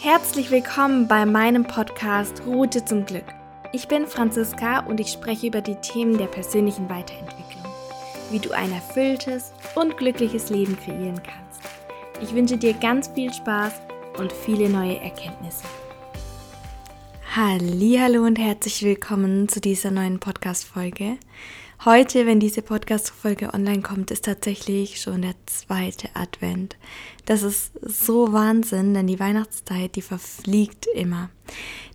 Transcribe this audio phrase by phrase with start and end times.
[0.00, 3.24] Herzlich willkommen bei meinem Podcast Route zum Glück.
[3.72, 7.64] Ich bin Franziska und ich spreche über die Themen der persönlichen Weiterentwicklung,
[8.30, 11.62] wie du ein erfülltes und glückliches Leben kreieren kannst.
[12.22, 13.72] Ich wünsche dir ganz viel Spaß
[14.18, 15.64] und viele neue Erkenntnisse.
[17.34, 21.18] Hallo und herzlich willkommen zu dieser neuen Podcast Folge.
[21.84, 26.76] Heute, wenn diese Podcast-Folge online kommt, ist tatsächlich schon der zweite Advent.
[27.24, 31.30] Das ist so Wahnsinn, denn die Weihnachtszeit, die verfliegt immer.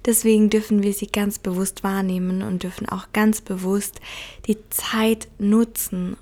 [0.06, 4.00] Deswegen dürfen wir sie ganz bewusst wahrnehmen und dürfen auch ganz bewusst
[4.48, 6.16] die Zeit nutzen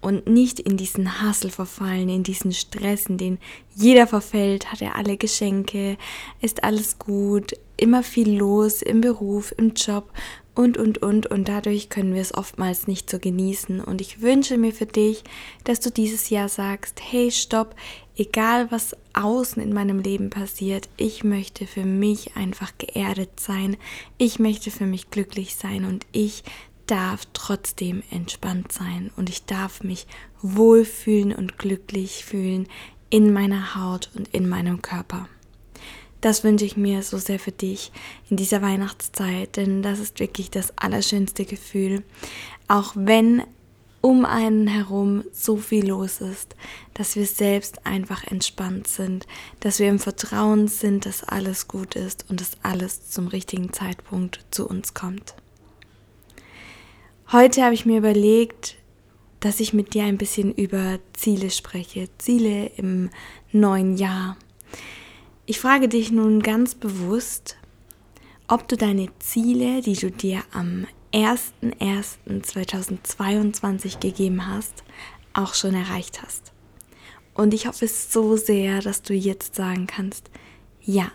[0.00, 3.38] und nicht in diesen Hassel verfallen, in diesen Stress, in den
[3.74, 5.98] jeder verfällt, hat er alle Geschenke,
[6.40, 10.12] ist alles gut, immer viel los im Beruf, im Job
[10.58, 11.26] und, und, und.
[11.26, 13.80] Und dadurch können wir es oftmals nicht so genießen.
[13.80, 15.22] Und ich wünsche mir für dich,
[15.62, 17.76] dass du dieses Jahr sagst, hey, stopp,
[18.16, 23.76] egal was außen in meinem Leben passiert, ich möchte für mich einfach geerdet sein.
[24.18, 26.42] Ich möchte für mich glücklich sein und ich
[26.86, 30.08] darf trotzdem entspannt sein und ich darf mich
[30.42, 32.66] wohlfühlen und glücklich fühlen
[33.10, 35.28] in meiner Haut und in meinem Körper.
[36.20, 37.92] Das wünsche ich mir so sehr für dich
[38.28, 42.02] in dieser Weihnachtszeit, denn das ist wirklich das allerschönste Gefühl.
[42.66, 43.42] Auch wenn
[44.00, 46.54] um einen herum so viel los ist,
[46.94, 49.26] dass wir selbst einfach entspannt sind,
[49.60, 54.44] dass wir im Vertrauen sind, dass alles gut ist und dass alles zum richtigen Zeitpunkt
[54.50, 55.34] zu uns kommt.
[57.32, 58.76] Heute habe ich mir überlegt,
[59.40, 63.10] dass ich mit dir ein bisschen über Ziele spreche, Ziele im
[63.52, 64.36] neuen Jahr.
[65.50, 67.56] Ich frage dich nun ganz bewusst,
[68.48, 74.84] ob du deine Ziele, die du dir am 01.01.2022 gegeben hast,
[75.32, 76.52] auch schon erreicht hast.
[77.32, 80.28] Und ich hoffe es so sehr, dass du jetzt sagen kannst,
[80.82, 81.10] ja,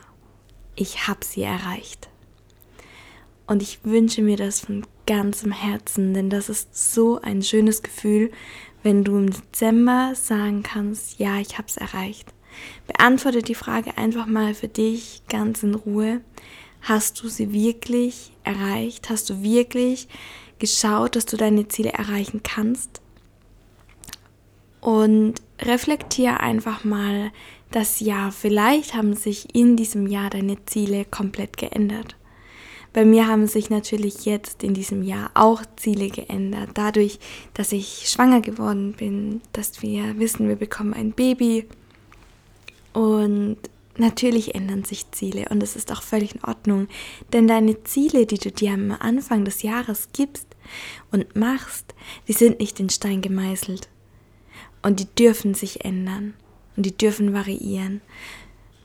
[0.76, 2.10] ich habe sie erreicht.
[3.46, 8.32] Und ich wünsche mir das von ganzem Herzen, denn das ist so ein schönes Gefühl,
[8.82, 12.34] wenn du im Dezember sagen kannst, ja, ich habe es erreicht.
[12.88, 16.22] Beantworte die Frage einfach mal für dich ganz in Ruhe.
[16.82, 19.10] Hast du sie wirklich erreicht?
[19.10, 20.08] Hast du wirklich
[20.60, 23.02] geschaut, dass du deine Ziele erreichen kannst?
[24.82, 27.32] Und reflektiere einfach mal
[27.72, 28.32] das Jahr.
[28.32, 32.16] Vielleicht haben sich in diesem Jahr deine Ziele komplett geändert.
[32.94, 36.70] Bei mir haben sich natürlich jetzt in diesem Jahr auch Ziele geändert.
[36.76, 37.18] Dadurch,
[37.56, 41.66] dass ich schwanger geworden bin, dass wir wissen, wir bekommen ein Baby
[42.94, 43.58] und
[43.98, 46.88] natürlich ändern sich Ziele und es ist auch völlig in Ordnung,
[47.32, 50.48] denn deine Ziele, die du dir am Anfang des Jahres gibst
[51.12, 51.94] und machst,
[52.28, 53.90] die sind nicht in Stein gemeißelt
[54.82, 56.34] und die dürfen sich ändern
[56.76, 58.02] und die dürfen variieren.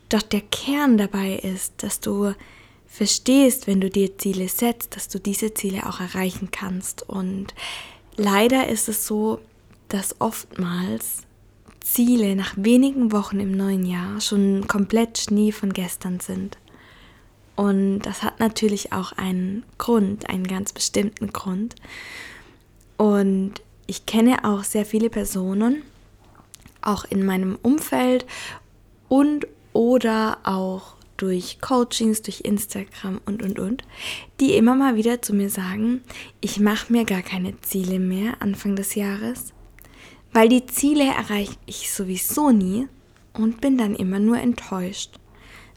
[0.09, 2.33] Doch der Kern dabei ist, dass du
[2.87, 7.07] verstehst, wenn du dir Ziele setzt, dass du diese Ziele auch erreichen kannst.
[7.07, 7.53] Und
[8.17, 9.39] leider ist es so,
[9.87, 11.27] dass oftmals
[11.81, 16.57] Ziele nach wenigen Wochen im neuen Jahr schon komplett Schnee von gestern sind.
[17.55, 21.75] Und das hat natürlich auch einen Grund, einen ganz bestimmten Grund.
[22.97, 25.81] Und ich kenne auch sehr viele Personen,
[26.81, 28.25] auch in meinem Umfeld
[29.09, 33.83] und oder auch durch Coachings, durch Instagram und, und, und,
[34.39, 36.01] die immer mal wieder zu mir sagen,
[36.39, 39.53] ich mache mir gar keine Ziele mehr Anfang des Jahres,
[40.33, 42.87] weil die Ziele erreiche ich sowieso nie
[43.33, 45.15] und bin dann immer nur enttäuscht.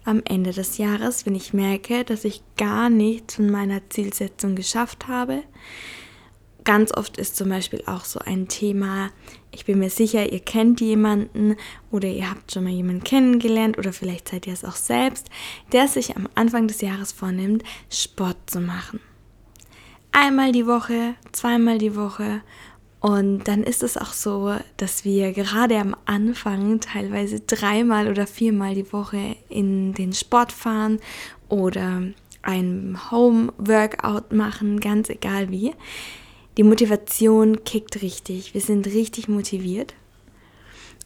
[0.05, 5.07] Am Ende des Jahres, wenn ich merke, dass ich gar nichts von meiner Zielsetzung geschafft
[5.07, 5.43] habe.
[6.65, 9.11] Ganz oft ist zum Beispiel auch so ein Thema,
[9.51, 11.57] ich bin mir sicher, ihr kennt jemanden
[11.91, 15.29] oder ihr habt schon mal jemanden kennengelernt oder vielleicht seid ihr es auch selbst,
[15.73, 19.01] der sich am Anfang des Jahres vornimmt, Sport zu machen.
[20.13, 22.43] Einmal die Woche, zweimal die Woche
[23.03, 28.77] und dann ist es auch so, dass wir gerade am Anfang teilweise dreimal oder viermal
[28.77, 31.01] die Woche in den Sport fahren
[31.49, 32.03] oder
[32.43, 35.75] ein Home-Workout machen, ganz egal wie.
[36.57, 38.55] Die Motivation kickt richtig.
[38.55, 39.95] Wir sind richtig motiviert.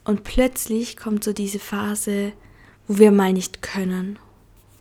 [0.05, 2.33] Und plötzlich kommt so diese Phase,
[2.89, 4.19] wo wir mal nicht können,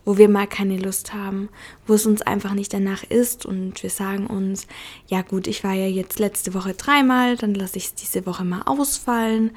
[0.06, 1.50] wo wir mal keine Lust haben,
[1.86, 4.66] wo es uns einfach nicht danach ist und wir sagen uns,
[5.08, 8.44] ja gut, ich war ja jetzt letzte Woche dreimal, dann lasse ich es diese Woche
[8.44, 9.50] mal ausfallen.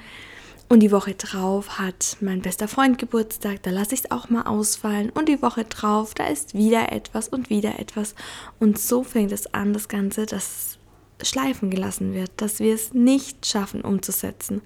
[0.67, 4.43] Und die Woche drauf hat mein bester Freund Geburtstag, da lasse ich es auch mal
[4.43, 5.09] ausfallen.
[5.09, 8.13] Und die Woche drauf, da ist wieder etwas und wieder etwas.
[8.59, 10.77] Und so fängt es an, das Ganze, dass
[11.23, 14.61] schleifen gelassen wird, dass wir es nicht schaffen umzusetzen.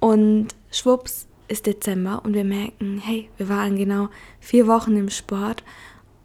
[0.00, 4.08] Und schwupps ist Dezember und wir merken, hey, wir waren genau
[4.40, 5.62] vier Wochen im Sport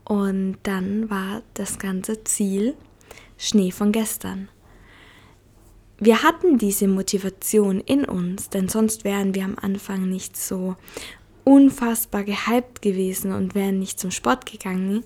[0.06, 2.76] und dann war das ganze Ziel
[3.38, 4.50] Schnee von gestern.
[6.00, 10.76] Wir hatten diese Motivation in uns, denn sonst wären wir am Anfang nicht so
[11.44, 15.04] unfassbar gehypt gewesen und wären nicht zum Sport gegangen.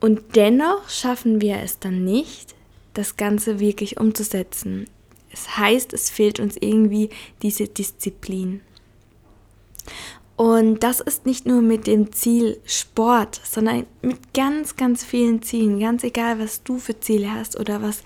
[0.00, 2.54] Und dennoch schaffen wir es dann nicht,
[2.94, 4.86] das Ganze wirklich umzusetzen.
[5.30, 7.10] Es heißt, es fehlt uns irgendwie
[7.42, 8.60] diese Disziplin.
[10.36, 15.78] Und das ist nicht nur mit dem Ziel Sport, sondern mit ganz, ganz vielen Zielen.
[15.78, 18.02] Ganz egal, was du für Ziele hast oder was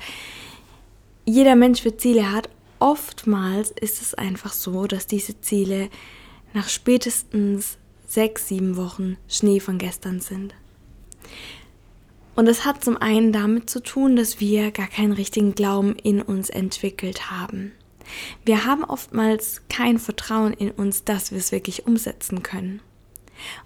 [1.25, 2.49] jeder Mensch für Ziele hat.
[2.79, 5.89] Oftmals ist es einfach so, dass diese Ziele
[6.53, 10.55] nach spätestens sechs, sieben Wochen Schnee von gestern sind.
[12.35, 16.21] Und es hat zum einen damit zu tun, dass wir gar keinen richtigen Glauben in
[16.21, 17.73] uns entwickelt haben.
[18.45, 22.81] Wir haben oftmals kein Vertrauen in uns, dass wir es wirklich umsetzen können.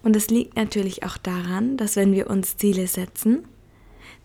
[0.03, 3.45] Und es liegt natürlich auch daran, dass wenn wir uns Ziele setzen,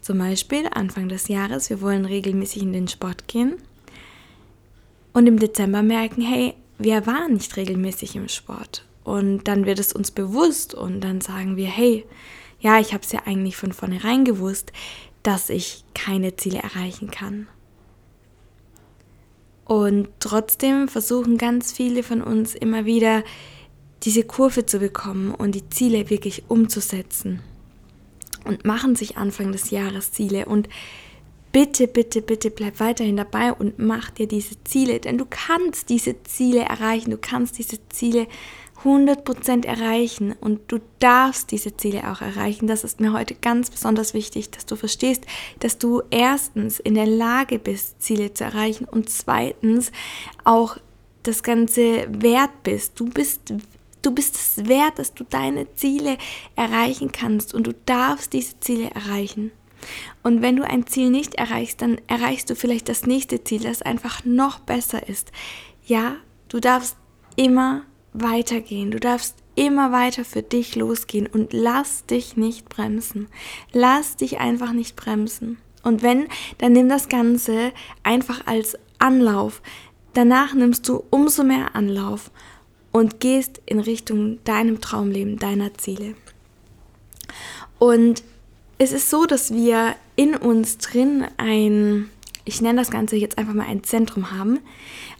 [0.01, 3.55] zum Beispiel Anfang des Jahres, wir wollen regelmäßig in den Sport gehen
[5.13, 8.85] und im Dezember merken, hey, wir waren nicht regelmäßig im Sport.
[9.03, 12.05] Und dann wird es uns bewusst und dann sagen wir, hey,
[12.59, 14.71] ja, ich habe es ja eigentlich von vornherein gewusst,
[15.23, 17.47] dass ich keine Ziele erreichen kann.
[19.65, 23.23] Und trotzdem versuchen ganz viele von uns immer wieder
[24.03, 27.41] diese Kurve zu bekommen und die Ziele wirklich umzusetzen.
[28.43, 30.69] Und machen sich Anfang des Jahres Ziele und
[31.51, 36.21] bitte, bitte, bitte bleib weiterhin dabei und mach dir diese Ziele, denn du kannst diese
[36.23, 38.27] Ziele erreichen, du kannst diese Ziele
[38.85, 42.67] 100% erreichen und du darfst diese Ziele auch erreichen.
[42.67, 45.25] Das ist mir heute ganz besonders wichtig, dass du verstehst,
[45.59, 49.91] dass du erstens in der Lage bist, Ziele zu erreichen und zweitens
[50.43, 50.77] auch
[51.23, 52.99] das Ganze wert bist.
[52.99, 53.53] Du bist
[54.01, 56.19] Du bist es wert, dass du deine Ziele
[56.55, 59.51] erreichen kannst und du darfst diese Ziele erreichen.
[60.21, 63.81] Und wenn du ein Ziel nicht erreichst, dann erreichst du vielleicht das nächste Ziel, das
[63.81, 65.31] einfach noch besser ist.
[65.87, 66.17] Ja,
[66.49, 66.97] du darfst
[67.35, 67.81] immer
[68.21, 68.91] weitergehen.
[68.91, 73.27] Du darfst immer weiter für dich losgehen und lass dich nicht bremsen.
[73.71, 75.57] Lass dich einfach nicht bremsen.
[75.83, 76.27] Und wenn,
[76.57, 77.71] dann nimm das Ganze
[78.03, 79.61] einfach als Anlauf.
[80.13, 82.31] Danach nimmst du umso mehr Anlauf
[82.91, 86.15] und gehst in Richtung deinem Traumleben, deiner Ziele.
[87.77, 88.23] Und
[88.77, 92.09] es ist so, dass wir in uns drin ein,
[92.45, 94.59] ich nenne das Ganze jetzt einfach mal ein Zentrum haben,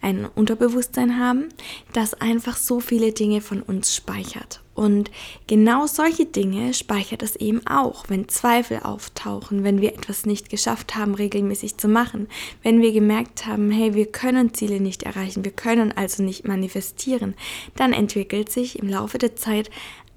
[0.01, 1.50] ein Unterbewusstsein haben,
[1.94, 4.62] das einfach so viele Dinge von uns speichert.
[4.75, 5.10] Und
[5.48, 10.95] genau solche Dinge speichert es eben auch, wenn Zweifel auftauchen, wenn wir etwas nicht geschafft
[10.95, 12.27] haben, regelmäßig zu machen,
[12.62, 17.36] wenn wir gemerkt haben, hey, wir können Ziele nicht erreichen, wir können also nicht manifestieren,
[17.78, 19.71] dann entwickelt sich im Laufe der Zeit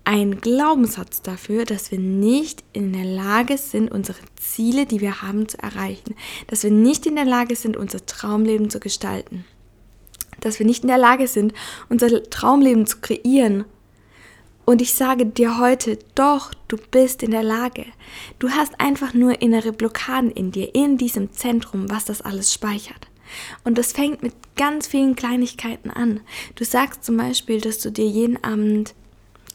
[0.08, 5.49] ein Glaubenssatz dafür, dass wir nicht in der Lage sind, unsere Ziele, die wir haben,
[5.49, 6.14] zu erreichen.
[6.46, 9.44] Dass wir nicht in der Lage sind, unser Traumleben zu gestalten.
[10.40, 11.52] Dass wir nicht in der Lage sind,
[11.90, 13.66] unser Traumleben zu kreieren.
[14.64, 17.84] Und ich sage dir heute, doch, du bist in der Lage.
[18.38, 23.08] Du hast einfach nur innere Blockaden in dir, in diesem Zentrum, was das alles speichert.
[23.62, 26.20] Und das fängt mit ganz vielen Kleinigkeiten an.
[26.54, 28.94] Du sagst zum Beispiel, dass du dir jeden Abend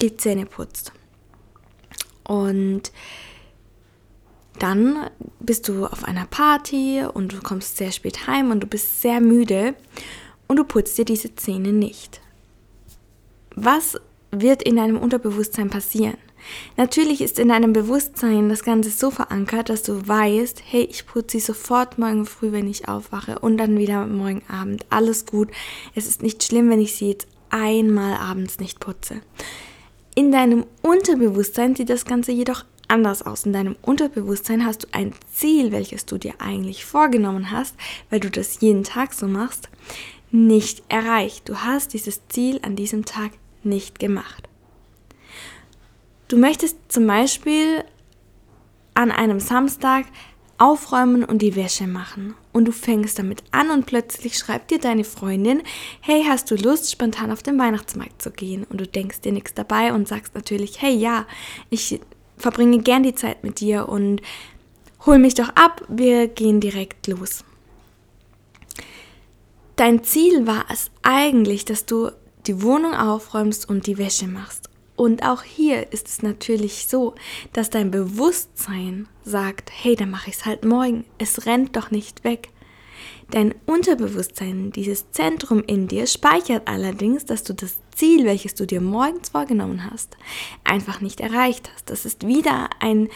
[0.02, 0.92] die Zähne putzt.
[2.24, 2.92] Und
[4.60, 5.10] dann
[5.40, 9.20] bist du auf einer Party und du kommst sehr spät heim und du bist sehr
[9.20, 9.76] müde
[10.48, 12.22] und du putzt dir diese Zähne nicht.
[13.56, 14.00] Was
[14.32, 16.18] wird in deinem Unterbewusstsein passieren?
[16.76, 21.38] Natürlich ist in deinem Bewusstsein das Ganze so verankert, dass du weißt, hey, ich putze
[21.38, 24.86] sie sofort morgen früh, wenn ich aufwache und dann wieder morgen Abend.
[24.90, 25.50] Alles gut.
[25.96, 29.22] Es ist nicht schlimm, wenn ich sie jetzt einmal abends nicht putze.
[30.16, 33.46] In deinem Unterbewusstsein sieht das Ganze jedoch anders aus.
[33.46, 37.76] In deinem Unterbewusstsein hast du ein Ziel, welches du dir eigentlich vorgenommen hast,
[38.10, 39.70] weil du das jeden Tag so machst,
[40.30, 41.50] nicht erreicht.
[41.50, 43.32] Du hast dieses Ziel an diesem Tag
[43.64, 44.48] nicht gemacht.
[46.28, 47.84] Du möchtest zum Beispiel
[48.94, 50.06] an einem Samstag
[50.58, 52.36] aufräumen und die Wäsche machen.
[52.52, 55.62] Und du fängst damit an und plötzlich schreibt dir deine Freundin,
[56.02, 58.66] hey, hast du Lust, spontan auf den Weihnachtsmarkt zu gehen?
[58.70, 61.26] Und du denkst dir nichts dabei und sagst natürlich, hey, ja,
[61.70, 62.00] ich
[62.38, 64.22] verbringe gern die Zeit mit dir und
[65.06, 67.44] hol mich doch ab, wir gehen direkt los.
[69.76, 72.12] Dein Ziel war es eigentlich, dass du
[72.46, 74.70] die Wohnung aufräumst und die Wäsche machst.
[74.96, 77.16] Und auch hier ist es natürlich so,
[77.52, 81.06] dass dein Bewusstsein sagt, hey, dann mache ich es halt morgen.
[81.18, 82.50] Es rennt doch nicht weg.
[83.32, 88.82] Dein Unterbewusstsein, dieses Zentrum in dir, speichert allerdings, dass du das Ziel, welches du dir
[88.82, 90.18] morgens vorgenommen hast,
[90.64, 91.90] einfach nicht erreicht hast.
[91.90, 93.10] Das ist wieder ein,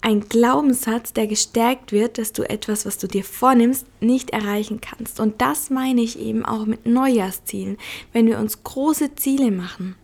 [0.00, 5.20] ein Glaubenssatz, der gestärkt wird, dass du etwas, was du dir vornimmst, nicht erreichen kannst.
[5.20, 7.76] Und das meine ich eben auch mit Neujahrszielen.
[8.12, 9.94] Wenn wir uns große Ziele machen,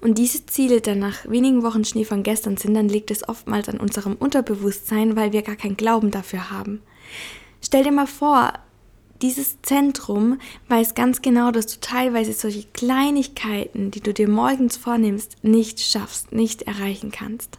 [0.00, 3.68] und diese Ziele dann nach wenigen Wochen Schnee von gestern sind, dann liegt es oftmals
[3.68, 6.82] an unserem Unterbewusstsein, weil wir gar keinen Glauben dafür haben.
[7.62, 8.52] Stell dir mal vor,
[9.22, 15.36] dieses Zentrum weiß ganz genau, dass du teilweise solche Kleinigkeiten, die du dir morgens vornimmst,
[15.42, 17.58] nicht schaffst, nicht erreichen kannst.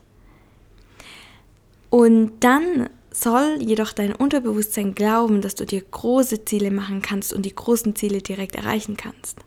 [1.91, 7.46] Und dann soll jedoch dein Unterbewusstsein glauben, dass du dir große Ziele machen kannst und
[7.46, 9.39] die großen Ziele direkt erreichen kannst.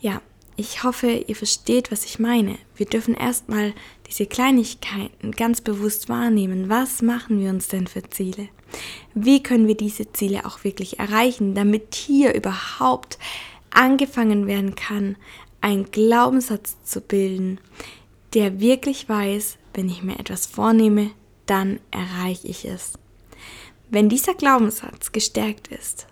[0.00, 0.20] Ja,
[0.56, 2.58] ich hoffe, ihr versteht, was ich meine.
[2.76, 3.74] Wir dürfen erstmal
[4.08, 6.68] diese Kleinigkeiten ganz bewusst wahrnehmen.
[6.68, 8.48] Was machen wir uns denn für Ziele?
[9.14, 13.18] Wie können wir diese Ziele auch wirklich erreichen, damit hier überhaupt
[13.70, 15.16] angefangen werden kann,
[15.60, 17.58] einen Glaubenssatz zu bilden,
[18.34, 21.10] der wirklich weiß, wenn ich mir etwas vornehme,
[21.46, 22.94] dann erreiche ich es.
[23.90, 26.06] Wenn dieser Glaubenssatz gestärkt ist,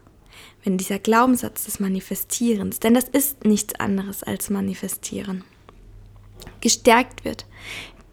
[0.65, 5.45] wenn dieser Glaubenssatz des Manifestierens, denn das ist nichts anderes als Manifestieren,
[6.61, 7.47] gestärkt wird,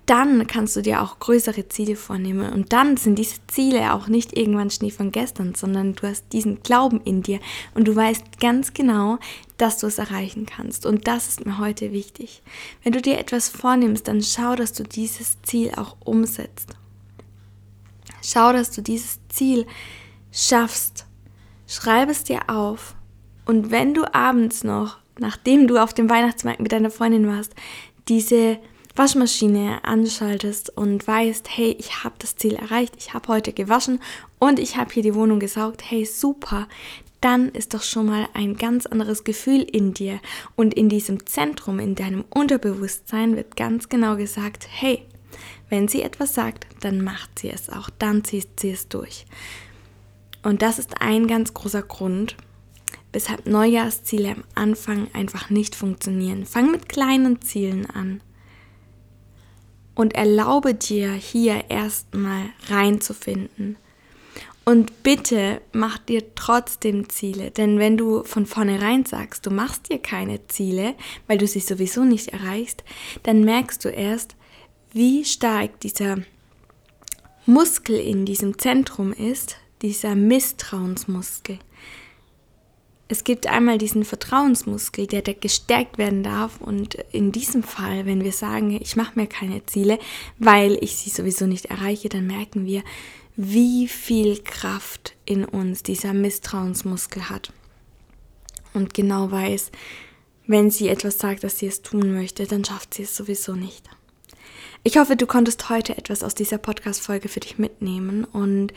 [0.10, 2.52] dann kannst du dir auch größere Ziele vornehmen.
[2.52, 6.64] Und dann sind diese Ziele auch nicht irgendwann Schnee von gestern, sondern du hast diesen
[6.64, 7.40] Glauben in dir
[7.76, 9.20] und du weißt ganz genau,
[9.58, 10.88] dass du es erreichen kannst.
[10.88, 12.42] Und das ist mir heute wichtig.
[12.84, 16.76] Wenn du dir etwas vornimmst, dann schau, dass du dieses Ziel auch umsetzt.
[18.24, 19.68] Schau, dass du dieses Ziel
[20.32, 21.06] schaffst
[21.70, 22.96] schreib es dir auf
[23.46, 27.56] und wenn du abends noch, nachdem du auf dem Weihnachtsmarkt mit deiner Freundin warst,
[28.10, 28.58] diese
[28.96, 34.02] Waschmaschine anschaltest und weißt, hey, ich habe das Ziel erreicht, ich habe heute gewaschen
[34.40, 36.68] und ich habe hier die Wohnung gesaugt, hey, super,
[37.22, 40.20] dann ist doch schon mal ein ganz anderes Gefühl in dir
[40.56, 45.04] und in diesem Zentrum, in deinem Unterbewusstsein wird ganz genau gesagt, hey,
[45.70, 49.26] wenn sie etwas sagt, dann macht sie es auch, dann zieht sie es durch.
[50.44, 52.36] Und das ist ein ganz großer Grund,
[53.12, 56.46] weshalb Neujahrsziele am Anfang einfach nicht funktionieren.
[56.46, 58.22] Fang mit kleinen Zielen an
[59.96, 63.78] und erlaube dir hier erstmal reinzufinden.
[64.64, 69.98] Und bitte mach dir trotzdem Ziele, denn wenn du von vornherein sagst, du machst dir
[69.98, 70.94] keine Ziele,
[71.26, 72.84] weil du sie sowieso nicht erreichst,
[73.24, 74.36] dann merkst du erst,
[74.94, 76.18] wie stark dieser
[77.48, 81.60] Muskel in diesem Zentrum ist, dieser Misstrauensmuskel.
[83.12, 86.62] Es gibt einmal diesen Vertrauensmuskel, der, der gestärkt werden darf.
[86.62, 89.98] Und in diesem Fall, wenn wir sagen, ich mache mir keine Ziele,
[90.38, 92.84] weil ich sie sowieso nicht erreiche, dann merken wir,
[93.36, 97.52] wie viel Kraft in uns dieser Misstrauensmuskel hat.
[98.74, 99.72] Und genau weiß,
[100.46, 103.90] wenn sie etwas sagt, dass sie es tun möchte, dann schafft sie es sowieso nicht.
[104.84, 108.74] Ich hoffe, du konntest heute etwas aus dieser Podcast-Folge für dich mitnehmen und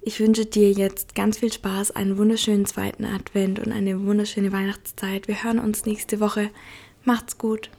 [0.00, 5.28] ich wünsche dir jetzt ganz viel Spaß, einen wunderschönen zweiten Advent und eine wunderschöne Weihnachtszeit.
[5.28, 6.50] Wir hören uns nächste Woche.
[7.04, 7.70] Macht's gut.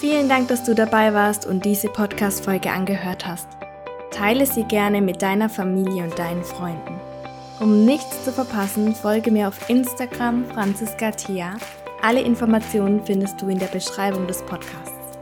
[0.00, 3.48] Vielen Dank, dass du dabei warst und diese Podcast-Folge angehört hast.
[4.10, 6.98] Teile sie gerne mit deiner Familie und deinen Freunden.
[7.60, 11.58] Um nichts zu verpassen, folge mir auf Instagram Franziska Thea.
[12.00, 15.18] Alle Informationen findest du in der Beschreibung des Podcasts.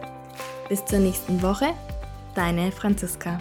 [0.68, 1.74] Bis zur nächsten Woche,
[2.36, 3.40] deine Franziska.